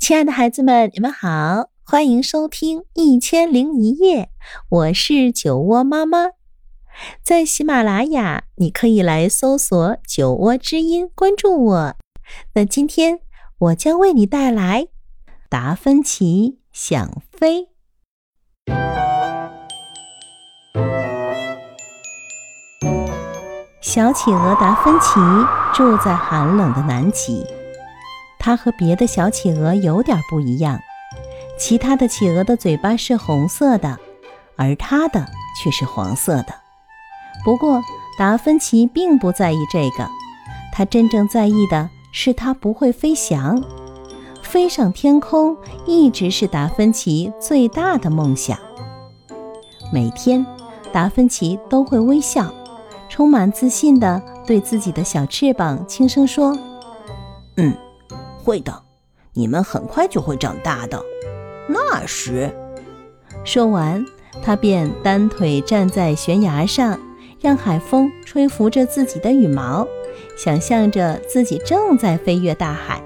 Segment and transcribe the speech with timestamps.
[0.00, 4.24] 亲爱的孩子们，你们好，欢迎收听《一千零一夜》，
[4.70, 6.30] 我是酒窝妈妈。
[7.22, 11.96] 在喜马拉雅，你可以来搜索“酒窝之音”，关注我。
[12.54, 13.20] 那今天
[13.58, 14.84] 我将为你带来
[15.50, 17.64] 《达芬奇想飞》。
[23.82, 25.20] 小企鹅达芬奇
[25.74, 27.44] 住在寒冷的南极。
[28.40, 30.80] 它和别的小企鹅有点不一样，
[31.58, 33.98] 其他的企鹅的嘴巴是红色的，
[34.56, 35.26] 而它的
[35.62, 36.54] 却是黄色的。
[37.44, 37.82] 不过
[38.18, 40.08] 达芬奇并不在意这个，
[40.72, 43.62] 他真正在意的是他不会飞翔。
[44.42, 48.58] 飞上天空一直是达芬奇最大的梦想。
[49.92, 50.44] 每天，
[50.92, 52.52] 达芬奇都会微笑，
[53.08, 56.58] 充满自信地对自己的小翅膀轻声说
[57.58, 57.76] ：“嗯。”
[58.42, 58.82] 会的，
[59.34, 61.00] 你们很快就会长大的。
[61.68, 62.50] 那时，
[63.44, 64.04] 说完，
[64.42, 66.98] 他便单腿站在悬崖上，
[67.40, 69.86] 让海风吹拂着自己的羽毛，
[70.36, 73.00] 想象着自己正在飞越大海。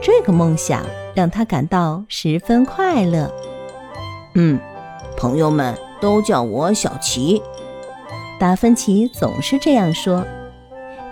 [0.00, 0.84] 这个梦想
[1.14, 3.32] 让他感到十分快乐。
[4.34, 4.58] 嗯，
[5.16, 7.42] 朋友们都叫我小奇。
[8.38, 10.24] 达芬奇总是这样说，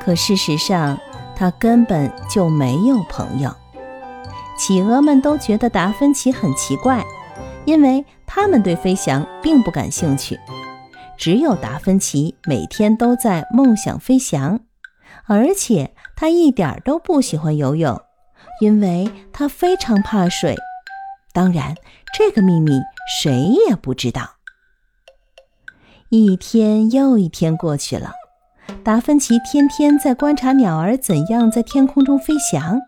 [0.04, 0.98] 可事实上。
[1.40, 3.50] 他根本就没有朋友，
[4.58, 7.02] 企鹅们都觉得达芬奇很奇怪，
[7.64, 10.38] 因为他们对飞翔并不感兴趣。
[11.16, 14.60] 只有达芬奇每天都在梦想飞翔，
[15.24, 17.98] 而且他一点都不喜欢游泳，
[18.60, 20.54] 因为他非常怕水。
[21.32, 21.74] 当然，
[22.12, 22.78] 这个秘密
[23.22, 23.34] 谁
[23.66, 24.32] 也不知道。
[26.10, 28.12] 一天又一天过去了。
[28.82, 32.80] 达芬奇天天在观察鸟儿怎样在天空中飞翔，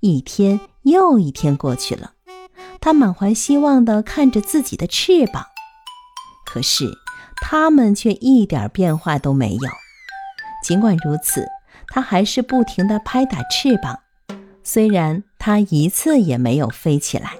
[0.00, 2.12] 一天又一天过去了，
[2.80, 5.46] 他满怀希望地看着自己的翅膀，
[6.44, 6.90] 可是
[7.36, 9.70] 它们却一点变化都没有。
[10.64, 11.46] 尽管如此，
[11.88, 14.00] 他还是不停地拍打翅膀，
[14.64, 17.30] 虽然他一次也没有飞起来。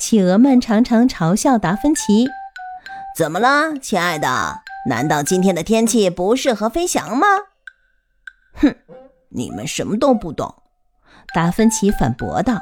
[0.00, 2.28] 企鹅们常常嘲笑达芬奇
[3.16, 7.26] ：“怎么了，亲爱的？”难道今天的天气不适合飞翔吗？
[8.54, 8.74] 哼，
[9.28, 10.62] 你们什么都不懂。”
[11.34, 12.58] 达芬奇反驳道，“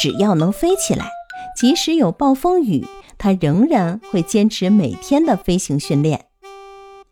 [0.00, 1.10] 只要能飞起来，
[1.56, 2.86] 即使有暴风雨，
[3.18, 6.26] 他仍然会坚持每天的飞行训练。”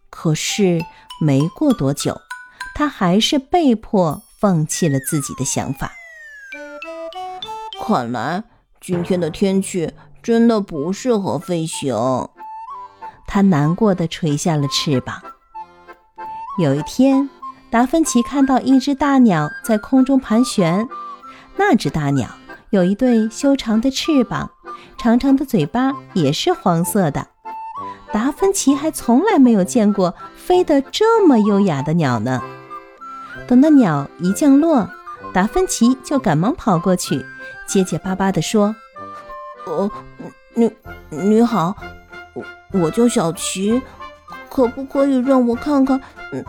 [0.08, 0.84] 可是
[1.20, 2.20] 没过多久，
[2.74, 5.92] 他还是被迫放弃了自己的想法。
[7.84, 8.44] 看来
[8.80, 9.92] 今天的天气
[10.22, 11.94] 真的不适合飞行。
[13.26, 15.20] 他难过的垂下了翅膀。
[16.58, 17.28] 有一天，
[17.70, 20.88] 达芬奇看到一只大鸟在空中盘旋。
[21.56, 22.28] 那只大鸟
[22.70, 24.50] 有一对修长的翅膀，
[24.98, 27.26] 长长的嘴巴也是黄色的。
[28.12, 32.42] 达芬奇还从来没有见过飞得这么优雅的鸟呢。
[33.46, 34.88] 等那鸟一降落，
[35.34, 37.24] 达芬奇就赶忙跑过去，
[37.66, 38.74] 结结巴巴地说
[39.66, 39.90] ：“哦，
[40.54, 40.70] 你
[41.10, 41.76] 你好。”
[42.80, 43.80] 我叫小琪，
[44.48, 46.00] 可不可以让我看看
[46.32, 46.44] 嗯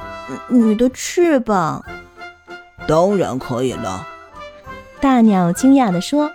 [0.50, 1.84] 你的翅膀？
[2.88, 4.06] 当然可以了。
[5.00, 6.32] 大鸟惊讶地说：“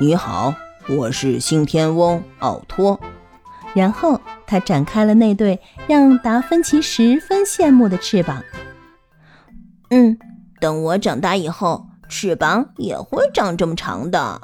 [0.00, 0.54] 你好，
[0.88, 2.98] 我是新天翁奥托。”
[3.74, 8.42] 然后他展开了那对让达芬奇十分羡慕的翅膀。
[9.90, 10.16] 嗯，
[10.60, 14.40] 等我长大以后，翅膀也会长这么长的。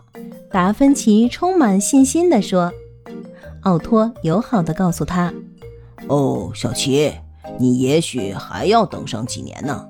[0.50, 2.72] 达芬奇充满信心地说。
[3.62, 5.32] 奥托友好地告诉他
[6.08, 7.12] ：“哦，小琪，
[7.58, 9.86] 你也许还要等上几年呢。”“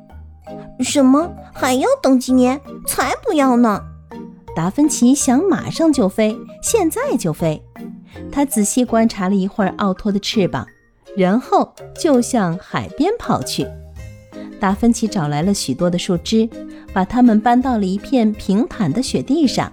[0.81, 1.31] 什么？
[1.53, 2.61] 还要等几年？
[2.87, 3.81] 才不要呢！”
[4.57, 7.63] 达芬奇想马上就飞，现在就飞。
[8.33, 10.67] 他仔细观察了一会儿奥托的翅膀，
[11.17, 13.67] 然后就向海边跑去。
[14.59, 16.49] 达芬奇找来了许多的树枝，
[16.93, 19.73] 把它们搬到了一片平坦的雪地上，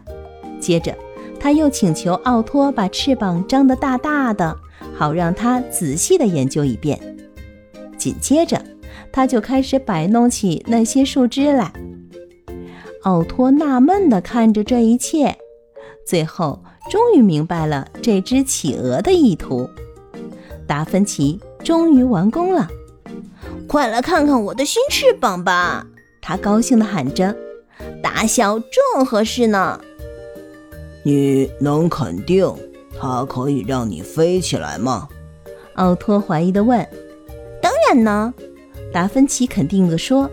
[0.62, 0.96] 接着。
[1.40, 4.58] 他又请求奥托把翅膀张得大大的，
[4.96, 7.00] 好让他仔细地研究一遍。
[7.98, 8.62] 紧接着，
[9.12, 11.72] 他就开始摆弄起那些树枝来。
[13.04, 15.38] 奥托纳闷地看着这一切，
[16.06, 19.70] 最后终于明白了这只企鹅的意图。
[20.68, 22.68] 达芬奇终于完工了，
[23.68, 25.88] 快来看看我的新翅膀吧！
[26.22, 27.34] 他高兴地喊着，
[28.04, 29.80] 大小正合适呢。
[31.08, 32.54] 你能肯定
[33.00, 35.08] 它可以让你飞起来吗？
[35.76, 36.86] 奥托怀疑地问。
[37.62, 38.34] 当然能，
[38.92, 40.30] 达芬奇肯定地说。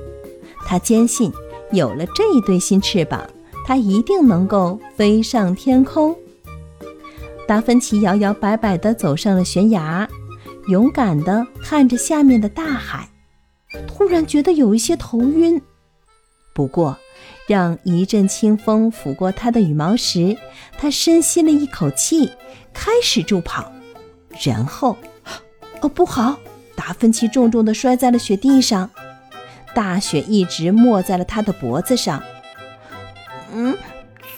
[0.67, 1.33] 他坚信，
[1.71, 3.25] 有了这一对新翅膀，
[3.65, 6.17] 他一定能够飞上天空。
[7.47, 10.09] 达芬奇摇摇摆摆地走上了悬崖，
[10.67, 13.09] 勇敢地看着下面的大海，
[13.87, 15.63] 突然觉得有一些头晕。
[16.53, 16.99] 不过，
[17.47, 20.37] 让一阵清风拂过他的羽毛时，
[20.79, 22.33] 他深吸了一口气，
[22.73, 23.71] 开始助跑。
[24.45, 24.97] 然后，
[25.81, 26.37] 哦，不好！
[26.75, 28.91] 达芬奇重重地摔在了雪地上，
[29.75, 32.23] 大雪一直没在了他的脖子上。
[33.53, 33.77] 嗯，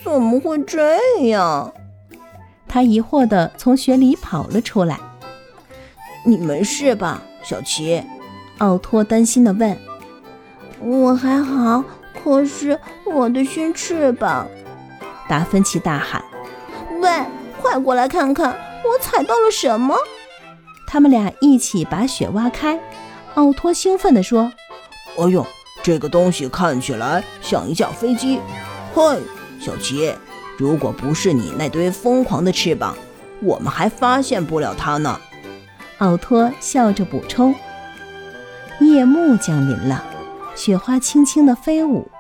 [0.05, 0.99] 怎么会这
[1.29, 1.73] 样？
[2.69, 4.99] 他疑惑地从雪里跑了出来。
[6.25, 8.03] 你没事吧，小琪？
[8.59, 9.77] 奥托担心地问。
[10.81, 11.83] 我还好，
[12.23, 14.47] 可是我的新翅膀……
[15.29, 16.23] 达芬奇大喊
[17.01, 17.11] ：“喂，
[17.61, 19.97] 快过来看看，我踩到了什么！”
[20.87, 22.79] 他们俩一起把雪挖开。
[23.35, 24.53] 奥托兴奋地说
[25.19, 25.45] ：“哎呦，
[25.83, 28.41] 这个东西看起来像一架飞机！
[28.95, 29.19] 嘿，
[29.61, 30.15] 小奇，
[30.57, 32.97] 如果不是你那堆疯狂的翅膀，
[33.43, 35.21] 我们还发现不了它呢。”
[35.99, 37.55] 奥托笑着补充。
[38.81, 40.05] 夜幕降临了，
[40.57, 42.11] 雪花轻轻地飞舞。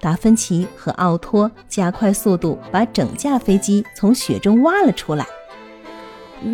[0.00, 5.26] 达芬奇和奥托加快速度，把整架飞机从雪中挖了出来。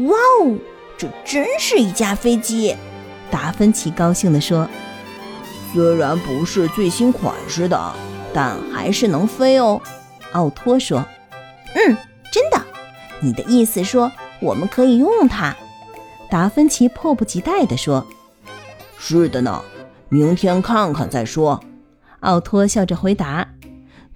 [0.07, 0.57] 哇哦！
[0.97, 2.77] 这真是一架飞机，
[3.31, 4.69] 达芬奇高兴地说
[5.73, 7.93] ：“虽然不是最新款式的，
[8.33, 9.81] 但还是能飞哦。”
[10.33, 11.05] 奥托说
[11.75, 11.97] ：“嗯，
[12.33, 12.63] 真的？
[13.21, 15.57] 你的意思说我们可以用它？”
[16.31, 18.07] 达芬奇迫不及待地说
[18.97, 19.63] ：“是的呢，
[20.13, 21.59] 明天看看再说。”
[22.21, 23.49] 奥托笑着回答：“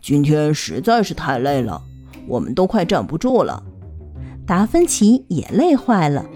[0.02, 1.82] 今天实在是太累了，
[2.28, 3.62] 我们都快站不住了。”
[4.46, 6.26] 达芬奇也累坏了。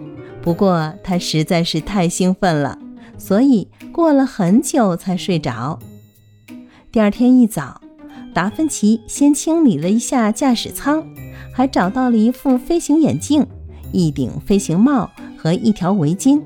[0.40, 2.78] 不过他实在是太兴奋了，
[3.18, 5.78] 所以过了很久才睡着。
[6.90, 7.82] 第二天一早，
[8.32, 11.04] 达芬奇先清理了一下驾驶舱，
[11.52, 13.46] 还找到了一副飞行眼镜、
[13.92, 16.40] 一顶飞行帽和一条围巾。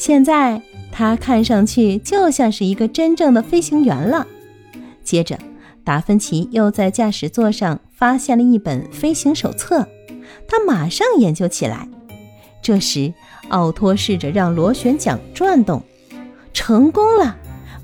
[0.00, 4.26] 现在他看上去就像是一个真正的飞行员了。
[5.04, 5.38] 接着，
[5.84, 9.86] 达芬奇又在驾驶座上发现了一本飞行手册，
[10.48, 11.86] 他马上研究起来。
[12.62, 13.12] 这时，
[13.50, 15.82] 奥托试着让螺旋桨转动，
[16.54, 17.36] 成功了。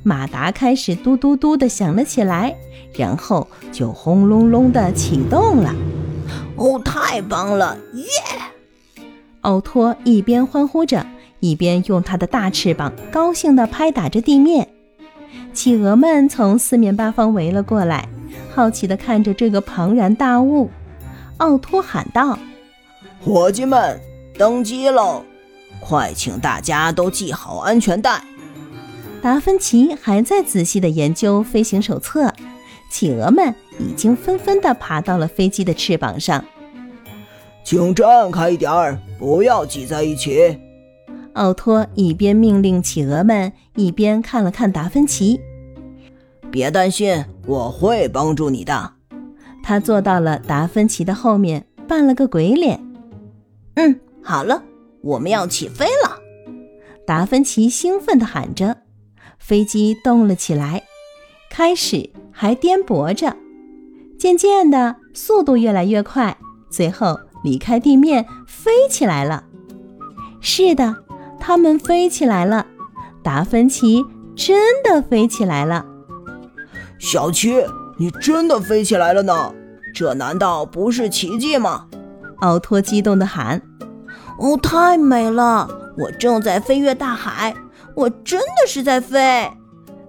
[0.02, 2.56] 马达开始嘟嘟嘟地响了起来，
[2.94, 5.74] 然后就轰隆隆地启动了。
[6.56, 7.76] 哦，太棒了！
[7.92, 9.04] 耶！
[9.42, 11.06] 奥托一边欢呼着，
[11.50, 14.68] 一边用它的大翅膀高兴地拍打着地面。
[15.52, 18.08] 企鹅们从四面八方围了过来，
[18.54, 20.70] 好奇地看着这个庞然大物。
[21.38, 22.38] 奥托喊道
[23.22, 24.00] ：“伙计们！”
[24.38, 25.22] 登机喽！
[25.80, 28.22] 快请大家都系好安全带。
[29.22, 32.32] 达芬奇还在仔细地研究飞行手册，
[32.90, 36.44] 企鹅们已经纷纷地爬到了飞机的翅膀上。
[37.64, 40.58] 请站开一点儿，不要挤在一起。
[41.36, 45.38] 奥托一边命令企鹅们，一边看了看达芬奇。
[46.50, 48.92] 别担心，我会帮助你的。
[49.62, 52.80] 他坐到了达芬奇的后面，扮了个鬼脸。
[53.74, 54.00] 嗯。
[54.22, 54.62] 好了，
[55.02, 56.18] 我们要起飞了！
[57.06, 58.78] 达芬奇兴奋地喊着。
[59.38, 60.82] 飞机动了起来，
[61.50, 63.36] 开始还颠簸着，
[64.18, 66.36] 渐渐的速度越来越快，
[66.70, 69.44] 最后离开地面飞起来了。
[70.40, 70.96] 是的，
[71.46, 72.66] 他们飞起来了。
[73.22, 75.86] 达芬奇真的飞起来了。
[76.98, 77.64] 小七，
[77.96, 79.54] 你真的飞起来了呢？
[79.94, 81.86] 这难道不是奇迹吗？
[82.40, 83.62] 奥托激动地喊。
[84.40, 85.70] 哦，太美了！
[85.96, 87.54] 我正在飞越大海，
[87.94, 89.48] 我真的是在飞。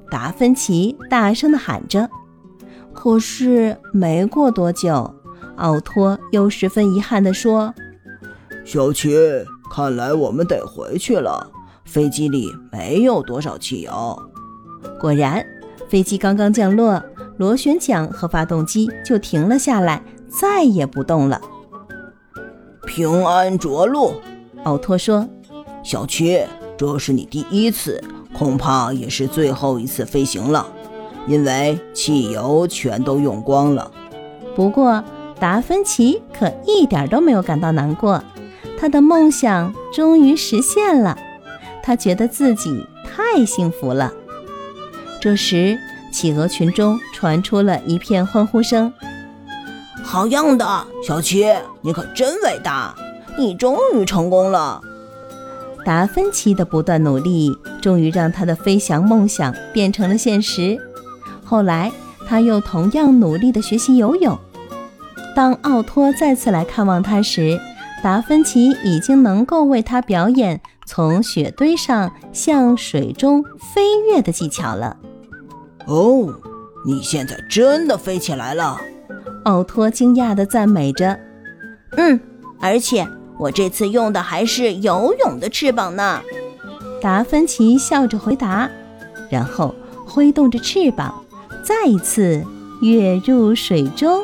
[0.09, 2.09] 达芬奇大声地喊着。
[2.95, 5.13] 可是没过多久，
[5.57, 7.75] 奥托又十分遗憾地说
[8.65, 9.15] ：“小奇，
[9.71, 11.49] 看来我们得回去了。
[11.85, 14.21] 飞机里没有多少汽油。”
[14.99, 15.45] 果然，
[15.89, 17.01] 飞机刚刚降落，
[17.37, 21.41] 螺旋桨和发动机就停了下来，再也不动了。
[22.85, 24.13] 平安着陆，
[24.63, 25.27] 奥托说
[25.83, 26.41] ：“小七，
[26.77, 30.65] 这是你第一次，恐怕也是最后一次飞行了，
[31.27, 33.91] 因为汽油全都用光了。”
[34.55, 35.03] 不过，
[35.39, 38.23] 达芬奇可一点都没有感到难过，
[38.77, 41.17] 他的梦想终于实现了，
[41.81, 44.13] 他觉得自己太幸福了。
[45.19, 45.77] 这时，
[46.13, 48.93] 企鹅群中传出了一片欢呼声。
[50.03, 50.65] 好样的，
[51.05, 51.45] 小七，
[51.81, 52.95] 你可真伟大！
[53.37, 54.79] 你终于成功了。
[55.83, 60.79] 达芬奇的不断努力，终于让他的飞翔梦想变成了现实。
[61.43, 61.91] 后来，
[62.27, 64.37] 他又同样努力地学习游泳。
[65.35, 67.59] 当奥托再次来看望他时，
[68.03, 74.95] 达芬奇已经能够为他表演从雪堆上向水中飞跃的技巧了。
[75.87, 76.33] 哦，
[76.85, 78.79] 你现在真的飞起来了！
[79.45, 81.17] 奥托惊讶地赞美着。
[81.97, 82.19] 嗯，
[82.59, 83.07] 而且
[83.39, 86.21] 我这次用的还是游泳的翅膀呢。
[87.01, 88.69] 达芬奇笑着回答，
[89.29, 89.73] 然后
[90.05, 91.23] 挥动着翅膀，
[91.63, 92.43] 再一次
[92.81, 94.23] 跃入水中。